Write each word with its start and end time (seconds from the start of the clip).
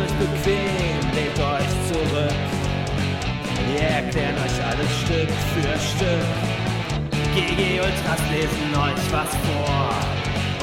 euch 0.00 0.12
bequem, 0.14 1.00
lehnt 1.14 1.38
euch 1.38 1.70
zurück. 1.88 2.40
Wir 3.68 3.82
erklären 3.82 4.34
euch 4.36 4.64
alles 4.64 4.90
Stück 5.02 5.30
für 5.52 5.78
Stück. 5.78 7.10
GG 7.34 7.80
Ultras 7.80 8.20
lesen 8.30 8.74
euch 8.74 9.12
was 9.12 9.36
vor. 9.46 9.90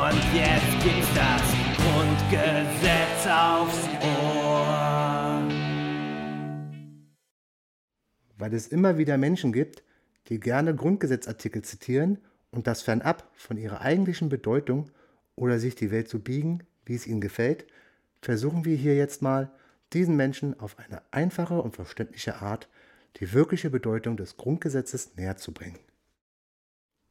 Und 0.00 0.22
jetzt 0.34 0.72
gibt's 0.82 1.14
das 1.14 1.42
Grundgesetz 1.76 3.26
aufs 3.26 3.88
Ohr. 4.02 5.42
Weil 8.38 8.54
es 8.54 8.68
immer 8.68 8.98
wieder 8.98 9.18
Menschen 9.18 9.52
gibt, 9.52 9.82
die 10.28 10.40
gerne 10.40 10.74
Grundgesetzartikel 10.74 11.62
zitieren 11.62 12.18
und 12.50 12.66
das 12.66 12.82
fernab 12.82 13.30
von 13.34 13.56
ihrer 13.56 13.80
eigentlichen 13.80 14.28
Bedeutung 14.28 14.90
oder 15.36 15.58
sich 15.58 15.74
die 15.74 15.90
Welt 15.90 16.08
so 16.08 16.18
biegen, 16.18 16.64
wie 16.84 16.94
es 16.94 17.06
ihnen 17.06 17.20
gefällt, 17.20 17.66
versuchen 18.20 18.64
wir 18.64 18.76
hier 18.76 18.96
jetzt 18.96 19.22
mal, 19.22 19.50
diesen 19.92 20.16
Menschen 20.16 20.58
auf 20.60 20.78
eine 20.78 21.02
einfache 21.10 21.60
und 21.60 21.74
verständliche 21.74 22.42
Art 22.42 22.68
die 23.16 23.32
wirkliche 23.32 23.70
Bedeutung 23.70 24.16
des 24.16 24.36
Grundgesetzes 24.36 25.16
näher 25.16 25.36
zu 25.36 25.52
bringen. 25.52 25.78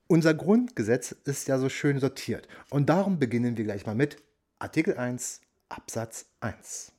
Unser 0.08 0.34
Grundgesetz 0.34 1.12
ist 1.12 1.48
ja 1.48 1.60
so 1.60 1.70
schön 1.70 2.00
sortiert 2.00 2.48
und 2.70 2.88
darum 2.88 3.20
beginnen 3.20 3.58
wir 3.58 3.66
gleich 3.66 3.86
mal 3.86 3.96
mit 3.96 4.18
Artikel 4.60 4.98
1 4.98 5.42
Absatz 5.70 6.28
1. 6.40 6.94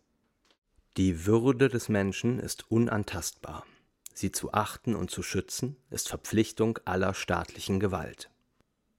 Die 0.98 1.24
Würde 1.24 1.68
des 1.68 1.88
Menschen 1.88 2.38
ist 2.38 2.70
unantastbar. 2.70 3.64
Sie 4.12 4.32
zu 4.32 4.52
achten 4.52 4.94
und 4.94 5.10
zu 5.10 5.22
schützen 5.22 5.76
ist 5.90 6.08
Verpflichtung 6.08 6.78
aller 6.84 7.14
staatlichen 7.14 7.80
Gewalt. 7.80 8.30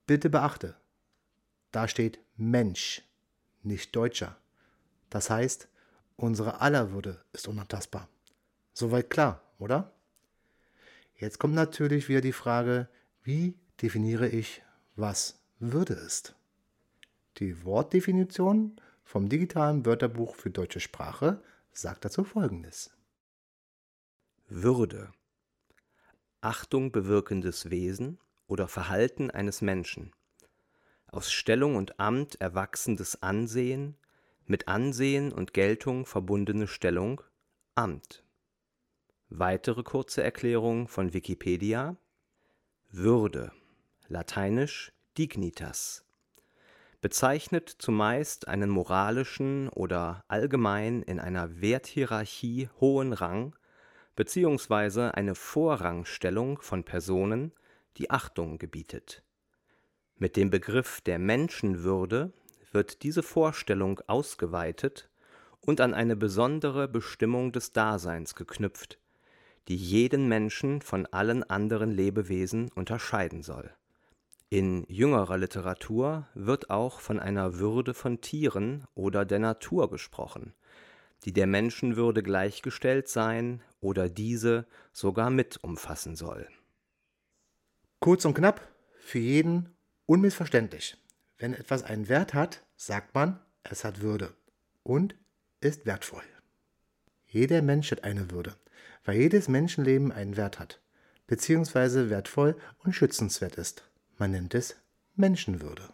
Bitte 0.08 0.30
beachte, 0.30 0.76
da 1.72 1.88
steht 1.88 2.20
Mensch, 2.36 3.04
nicht 3.62 3.96
Deutscher. 3.96 4.38
Das 5.10 5.30
heißt, 5.30 5.68
unsere 6.16 6.62
aller 6.62 6.92
Würde 6.92 7.24
ist 7.34 7.48
unantastbar. 7.48 8.08
Soweit 8.74 9.10
klar, 9.10 9.42
oder? 9.58 9.94
Jetzt 11.16 11.40
kommt 11.40 11.56
natürlich 11.56 12.08
wieder 12.08 12.22
die 12.22 12.34
Frage, 12.34 12.88
wie 13.24 13.58
definiere 13.82 14.28
ich, 14.28 14.62
was 14.96 15.42
Würde 15.60 15.94
ist? 15.94 16.36
Die 17.38 17.64
Wortdefinition 17.66 18.80
vom 19.04 19.28
digitalen 19.28 19.86
Wörterbuch 19.86 20.36
für 20.36 20.50
deutsche 20.50 20.80
Sprache 20.80 21.42
sagt 21.72 22.06
dazu 22.06 22.24
Folgendes. 22.24 22.92
Würde. 24.48 25.12
Achtung 26.42 26.92
bewirkendes 26.92 27.70
Wesen 27.70 28.20
oder 28.48 28.68
Verhalten 28.68 29.30
eines 29.30 29.62
Menschen. 29.62 30.12
Aus 31.08 31.32
Stellung 31.32 31.76
und 31.76 32.00
Amt 32.00 32.40
erwachsendes 32.40 33.22
Ansehen, 33.22 33.98
mit 34.50 34.68
Ansehen 34.68 35.32
und 35.32 35.54
Geltung 35.54 36.08
verbundene 36.08 36.68
Stellung, 36.68 37.22
Amt. 37.76 38.24
Weitere 39.30 39.84
kurze 39.84 40.24
Erklärung 40.24 40.88
von 40.88 41.14
Wikipedia. 41.14 41.96
Würde. 42.90 43.52
Lateinisch 44.08 44.92
dignitas. 45.20 46.04
Bezeichnet 47.00 47.70
zumeist 47.70 48.48
einen 48.48 48.72
moralischen 48.72 49.70
oder 49.70 50.26
allgemein 50.28 51.04
in 51.04 51.20
einer 51.20 51.62
Werthierarchie 51.62 52.70
hohen 52.82 53.14
Rang 53.14 53.56
beziehungsweise 54.16 55.14
eine 55.14 55.36
Vorrangstellung 55.36 56.60
von 56.60 56.84
Personen, 56.84 57.54
die 57.98 58.10
Achtung 58.10 58.58
gebietet. 58.58 59.24
Mit 60.16 60.36
dem 60.36 60.50
Begriff 60.50 61.02
der 61.02 61.20
Menschenwürde 61.20 62.34
wird 62.72 63.04
diese 63.04 63.24
Vorstellung 63.24 64.02
ausgeweitet 64.08 65.10
und 65.62 65.82
an 65.82 65.94
eine 65.94 66.16
besondere 66.16 66.88
Bestimmung 66.88 67.52
des 67.52 67.74
Daseins 67.74 68.36
geknüpft, 68.36 69.00
die 69.68 69.76
jeden 69.76 70.28
Menschen 70.28 70.82
von 70.82 71.06
allen 71.08 71.44
anderen 71.44 71.92
Lebewesen 71.92 72.72
unterscheiden 72.74 73.44
soll. 73.44 73.72
In 74.50 74.84
jüngerer 74.88 75.38
Literatur 75.38 76.28
wird 76.34 76.72
auch 76.72 77.02
von 77.02 77.20
einer 77.20 77.60
Würde 77.60 77.94
von 77.94 78.20
Tieren 78.20 78.86
oder 78.96 79.24
der 79.24 79.38
Natur 79.38 79.92
gesprochen, 79.92 80.56
die 81.24 81.34
der 81.34 81.46
Menschenwürde 81.46 82.24
gleichgestellt 82.24 83.08
sein 83.10 83.62
oder 83.80 84.10
diese 84.10 84.66
sogar 84.92 85.30
mit 85.30 85.64
umfassen 85.64 86.16
soll. 86.16 86.48
Kurz 88.00 88.26
und 88.26 88.34
knapp, 88.34 88.68
für 89.02 89.20
jeden 89.20 89.76
unmissverständlich. 90.08 90.98
Wenn 91.40 91.54
etwas 91.54 91.84
einen 91.84 92.10
Wert 92.10 92.34
hat, 92.34 92.64
sagt 92.76 93.16
man, 93.16 93.40
es 93.64 93.86
hat 93.86 94.02
Würde 94.02 94.34
und 94.84 95.16
ist 95.62 95.86
wertvoll. 95.86 96.24
Jeder 97.28 97.62
Mensch 97.62 97.92
hat 97.92 98.04
eine 98.04 98.30
Würde, 98.30 98.56
weil 99.06 99.16
jedes 99.16 99.48
Menschenleben 99.48 100.12
einen 100.12 100.36
Wert 100.36 100.60
hat, 100.60 100.82
beziehungsweise 101.28 102.10
wertvoll 102.10 102.58
und 102.80 102.94
schützenswert 102.94 103.56
ist. 103.56 103.90
Man 104.18 104.32
nennt 104.32 104.54
es 104.54 104.76
Menschenwürde. 105.16 105.90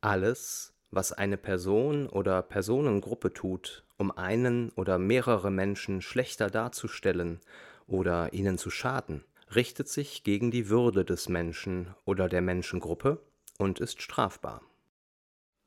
Alles, 0.00 0.74
was 0.90 1.12
eine 1.12 1.36
Person 1.36 2.08
oder 2.08 2.42
Personengruppe 2.42 3.32
tut, 3.32 3.84
um 3.98 4.10
einen 4.10 4.70
oder 4.70 4.98
mehrere 4.98 5.52
Menschen 5.52 6.02
schlechter 6.02 6.50
darzustellen 6.50 7.40
oder 7.86 8.32
ihnen 8.32 8.58
zu 8.58 8.70
schaden, 8.70 9.24
richtet 9.54 9.88
sich 9.88 10.24
gegen 10.24 10.50
die 10.50 10.68
Würde 10.68 11.04
des 11.04 11.28
Menschen 11.28 11.94
oder 12.04 12.28
der 12.28 12.40
Menschengruppe 12.40 13.20
und 13.58 13.80
ist 13.80 14.00
strafbar. 14.00 14.62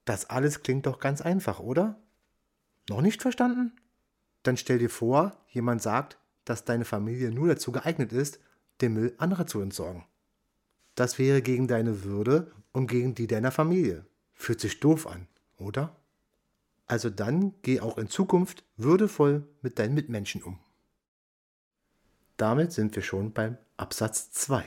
Das 0.05 0.29
alles 0.29 0.63
klingt 0.63 0.87
doch 0.87 0.99
ganz 0.99 1.21
einfach, 1.21 1.59
oder? 1.59 2.01
Noch 2.89 3.01
nicht 3.01 3.21
verstanden? 3.21 3.73
Dann 4.43 4.57
stell 4.57 4.79
dir 4.79 4.89
vor, 4.89 5.37
jemand 5.49 5.81
sagt, 5.81 6.17
dass 6.45 6.65
deine 6.65 6.85
Familie 6.85 7.31
nur 7.31 7.47
dazu 7.47 7.71
geeignet 7.71 8.11
ist, 8.11 8.39
den 8.81 8.93
Müll 8.93 9.13
anderer 9.19 9.45
zu 9.45 9.61
entsorgen. 9.61 10.05
Das 10.95 11.19
wäre 11.19 11.41
gegen 11.41 11.67
deine 11.67 12.03
Würde 12.03 12.51
und 12.71 12.87
gegen 12.87 13.13
die 13.13 13.27
deiner 13.27 13.51
Familie. 13.51 14.05
Fühlt 14.33 14.59
sich 14.59 14.79
doof 14.79 15.05
an, 15.05 15.27
oder? 15.57 15.95
Also 16.87 17.09
dann 17.09 17.53
geh 17.61 17.79
auch 17.79 17.97
in 17.97 18.09
Zukunft 18.09 18.65
würdevoll 18.75 19.47
mit 19.61 19.79
deinen 19.79 19.93
Mitmenschen 19.93 20.41
um. 20.41 20.59
Damit 22.37 22.71
sind 22.71 22.95
wir 22.95 23.03
schon 23.03 23.33
beim 23.33 23.57
Absatz 23.77 24.31
2. 24.31 24.65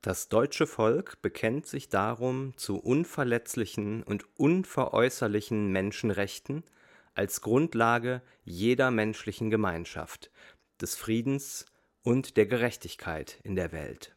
Das 0.00 0.28
deutsche 0.28 0.68
Volk 0.68 1.20
bekennt 1.22 1.66
sich 1.66 1.88
darum 1.88 2.56
zu 2.56 2.78
unverletzlichen 2.78 4.04
und 4.04 4.26
unveräußerlichen 4.38 5.72
Menschenrechten 5.72 6.62
als 7.14 7.40
Grundlage 7.40 8.22
jeder 8.44 8.92
menschlichen 8.92 9.50
Gemeinschaft, 9.50 10.30
des 10.80 10.94
Friedens 10.94 11.66
und 12.02 12.36
der 12.36 12.46
Gerechtigkeit 12.46 13.40
in 13.42 13.56
der 13.56 13.72
Welt. 13.72 14.16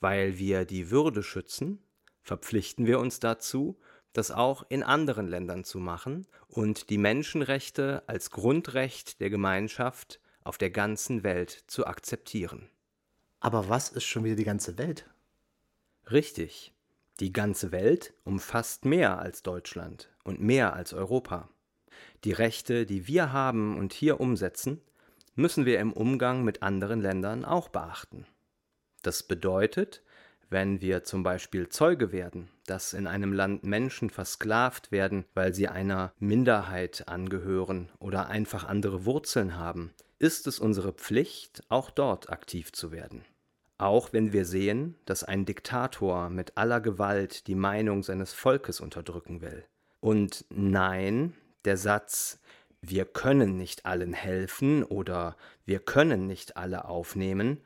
Weil 0.00 0.38
wir 0.38 0.64
die 0.64 0.90
Würde 0.90 1.22
schützen, 1.22 1.84
verpflichten 2.22 2.86
wir 2.86 2.98
uns 2.98 3.20
dazu, 3.20 3.78
das 4.12 4.32
auch 4.32 4.64
in 4.70 4.82
anderen 4.82 5.28
Ländern 5.28 5.62
zu 5.62 5.78
machen 5.78 6.26
und 6.48 6.90
die 6.90 6.98
Menschenrechte 6.98 8.02
als 8.08 8.32
Grundrecht 8.32 9.20
der 9.20 9.30
Gemeinschaft 9.30 10.20
auf 10.42 10.58
der 10.58 10.70
ganzen 10.70 11.22
Welt 11.22 11.50
zu 11.68 11.86
akzeptieren. 11.86 12.68
Aber 13.40 13.68
was 13.68 13.88
ist 13.88 14.04
schon 14.04 14.24
wieder 14.24 14.36
die 14.36 14.44
ganze 14.44 14.76
Welt? 14.78 15.06
Richtig, 16.10 16.74
die 17.20 17.32
ganze 17.32 17.72
Welt 17.72 18.12
umfasst 18.24 18.84
mehr 18.84 19.18
als 19.18 19.42
Deutschland 19.42 20.10
und 20.24 20.40
mehr 20.40 20.74
als 20.74 20.92
Europa. 20.92 21.48
Die 22.24 22.32
Rechte, 22.32 22.86
die 22.86 23.08
wir 23.08 23.32
haben 23.32 23.78
und 23.78 23.92
hier 23.92 24.20
umsetzen, 24.20 24.80
müssen 25.34 25.64
wir 25.64 25.80
im 25.80 25.92
Umgang 25.92 26.44
mit 26.44 26.62
anderen 26.62 27.00
Ländern 27.00 27.44
auch 27.44 27.68
beachten. 27.68 28.26
Das 29.02 29.22
bedeutet, 29.22 30.02
wenn 30.50 30.80
wir 30.80 31.04
zum 31.04 31.22
Beispiel 31.22 31.68
Zeuge 31.68 32.12
werden, 32.12 32.48
dass 32.66 32.92
in 32.92 33.06
einem 33.06 33.32
Land 33.32 33.64
Menschen 33.64 34.10
versklavt 34.10 34.92
werden, 34.92 35.24
weil 35.32 35.54
sie 35.54 35.68
einer 35.68 36.12
Minderheit 36.18 37.08
angehören 37.08 37.88
oder 37.98 38.26
einfach 38.26 38.64
andere 38.64 39.04
Wurzeln 39.06 39.56
haben, 39.56 39.94
ist 40.20 40.46
es 40.46 40.60
unsere 40.60 40.92
Pflicht, 40.92 41.64
auch 41.68 41.90
dort 41.90 42.30
aktiv 42.30 42.72
zu 42.72 42.92
werden. 42.92 43.24
Auch 43.78 44.12
wenn 44.12 44.32
wir 44.32 44.44
sehen, 44.44 44.94
dass 45.04 45.24
ein 45.24 45.44
Diktator 45.44 46.30
mit 46.30 46.56
aller 46.56 46.80
Gewalt 46.80 47.48
die 47.48 47.56
Meinung 47.56 48.04
seines 48.04 48.32
Volkes 48.32 48.78
unterdrücken 48.80 49.40
will. 49.40 49.64
Und 49.98 50.44
nein, 50.50 51.34
der 51.64 51.76
Satz 51.76 52.38
wir 52.82 53.04
können 53.04 53.58
nicht 53.58 53.84
allen 53.84 54.14
helfen 54.14 54.84
oder 54.84 55.36
wir 55.66 55.80
können 55.80 56.26
nicht 56.26 56.56
alle 56.56 56.86
aufnehmen 56.86 57.60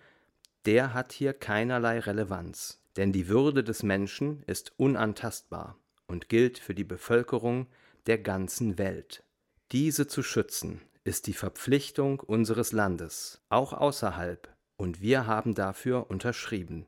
der 0.64 0.94
hat 0.94 1.12
hier 1.12 1.34
keinerlei 1.34 1.98
Relevanz, 1.98 2.80
denn 2.96 3.12
die 3.12 3.28
Würde 3.28 3.62
des 3.62 3.82
Menschen 3.82 4.42
ist 4.46 4.72
unantastbar 4.78 5.76
und 6.06 6.28
gilt 6.28 6.58
für 6.58 6.74
die 6.74 6.84
Bevölkerung 6.84 7.66
der 8.06 8.18
ganzen 8.18 8.78
Welt. 8.78 9.24
Diese 9.72 10.06
zu 10.06 10.22
schützen 10.22 10.80
ist 11.04 11.26
die 11.26 11.34
Verpflichtung 11.34 12.20
unseres 12.20 12.72
Landes, 12.72 13.42
auch 13.50 13.72
außerhalb, 13.72 14.48
und 14.76 15.00
wir 15.00 15.26
haben 15.26 15.54
dafür 15.54 16.10
unterschrieben. 16.10 16.86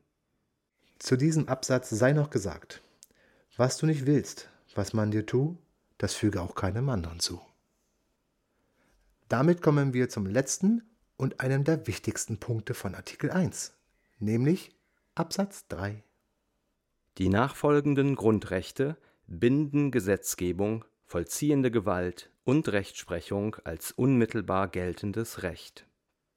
Zu 0.99 1.15
diesem 1.15 1.47
Absatz 1.47 1.89
sei 1.89 2.11
noch 2.11 2.31
gesagt, 2.31 2.81
was 3.55 3.77
du 3.77 3.85
nicht 3.85 4.05
willst, 4.05 4.49
was 4.75 4.93
man 4.93 5.11
dir 5.11 5.25
tu, 5.25 5.57
das 5.97 6.15
füge 6.15 6.41
auch 6.41 6.55
keinem 6.55 6.89
anderen 6.89 7.19
zu. 7.19 7.41
Damit 9.29 9.61
kommen 9.61 9.93
wir 9.93 10.09
zum 10.09 10.25
letzten 10.25 10.83
und 11.17 11.39
einem 11.39 11.63
der 11.63 11.85
wichtigsten 11.87 12.39
Punkte 12.39 12.73
von 12.73 12.95
Artikel 12.95 13.29
1, 13.29 13.73
nämlich 14.19 14.75
Absatz 15.15 15.67
3. 15.67 16.03
Die 17.17 17.29
nachfolgenden 17.29 18.15
Grundrechte 18.15 18.97
binden 19.27 19.91
Gesetzgebung, 19.91 20.85
vollziehende 21.07 21.71
Gewalt 21.71 22.29
und 22.43 22.69
Rechtsprechung 22.69 23.55
als 23.63 23.91
unmittelbar 23.91 24.67
geltendes 24.67 25.41
Recht. 25.41 25.87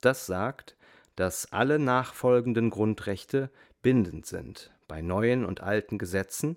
Das 0.00 0.26
sagt, 0.26 0.76
dass 1.16 1.52
alle 1.52 1.78
nachfolgenden 1.78 2.70
Grundrechte 2.70 3.50
bindend 3.82 4.26
sind 4.26 4.72
bei 4.88 5.02
neuen 5.02 5.44
und 5.44 5.60
alten 5.60 5.98
Gesetzen 5.98 6.56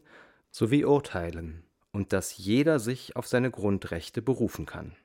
sowie 0.50 0.86
Urteilen 0.86 1.63
und 1.92 2.13
dass 2.13 2.38
jeder 2.38 2.80
sich 2.80 3.15
auf 3.15 3.27
seine 3.27 3.51
Grundrechte 3.51 4.21
berufen 4.21 4.66
kann. 4.66 4.95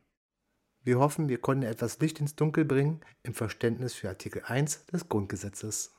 Wir 0.83 0.99
hoffen, 0.99 1.29
wir 1.29 1.39
konnten 1.39 1.65
etwas 1.65 1.99
Licht 1.99 2.21
ins 2.21 2.37
Dunkel 2.37 2.65
bringen 2.65 3.01
im 3.23 3.35
Verständnis 3.35 3.95
für 3.95 4.09
Artikel 4.09 4.43
1 4.47 4.87
des 4.87 5.09
Grundgesetzes. 5.09 5.95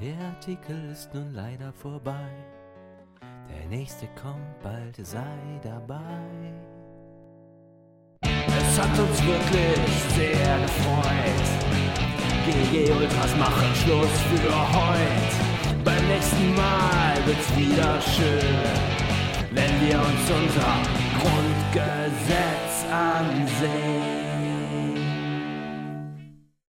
Der 0.00 0.18
Artikel 0.18 0.90
ist 0.90 1.14
nun 1.14 1.32
leider 1.32 1.72
vorbei. 1.72 2.57
Der 3.50 3.68
nächste 3.68 4.06
kommt 4.20 4.62
bald, 4.62 4.96
sei 5.04 5.60
dabei. 5.62 6.52
Es 8.22 8.80
hat 8.80 8.98
uns 8.98 9.22
wirklich 9.24 9.92
sehr 10.16 10.58
gefreut. 10.60 11.48
GG 12.46 12.92
Ultras 12.92 13.36
machen 13.36 13.74
Schluss 13.74 14.20
für 14.30 14.52
heute. 14.76 15.84
Beim 15.84 16.06
nächsten 16.08 16.54
Mal 16.54 17.16
wird's 17.26 17.56
wieder 17.56 18.00
schön, 18.00 18.64
wenn 19.52 19.80
wir 19.86 19.98
uns 19.98 20.30
unser 20.30 20.72
Grundgesetz 21.20 22.86
ansehen. 22.90 24.37